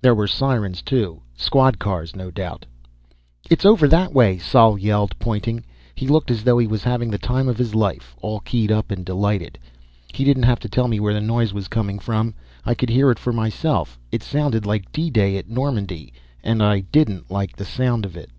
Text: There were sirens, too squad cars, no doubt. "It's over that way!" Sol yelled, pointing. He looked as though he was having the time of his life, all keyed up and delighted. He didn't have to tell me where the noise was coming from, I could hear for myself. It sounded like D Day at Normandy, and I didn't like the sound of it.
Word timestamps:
There 0.00 0.14
were 0.14 0.26
sirens, 0.26 0.80
too 0.80 1.20
squad 1.36 1.78
cars, 1.78 2.16
no 2.16 2.30
doubt. 2.30 2.64
"It's 3.50 3.66
over 3.66 3.86
that 3.88 4.14
way!" 4.14 4.38
Sol 4.38 4.78
yelled, 4.78 5.14
pointing. 5.18 5.66
He 5.94 6.08
looked 6.08 6.30
as 6.30 6.44
though 6.44 6.56
he 6.56 6.66
was 6.66 6.82
having 6.82 7.10
the 7.10 7.18
time 7.18 7.46
of 7.46 7.58
his 7.58 7.74
life, 7.74 8.16
all 8.22 8.40
keyed 8.40 8.72
up 8.72 8.90
and 8.90 9.04
delighted. 9.04 9.58
He 10.14 10.24
didn't 10.24 10.44
have 10.44 10.60
to 10.60 10.70
tell 10.70 10.88
me 10.88 10.98
where 10.98 11.12
the 11.12 11.20
noise 11.20 11.52
was 11.52 11.68
coming 11.68 11.98
from, 11.98 12.32
I 12.64 12.72
could 12.72 12.88
hear 12.88 13.14
for 13.16 13.34
myself. 13.34 13.98
It 14.10 14.22
sounded 14.22 14.64
like 14.64 14.90
D 14.92 15.10
Day 15.10 15.36
at 15.36 15.50
Normandy, 15.50 16.10
and 16.42 16.62
I 16.62 16.80
didn't 16.80 17.30
like 17.30 17.54
the 17.54 17.66
sound 17.66 18.06
of 18.06 18.16
it. 18.16 18.30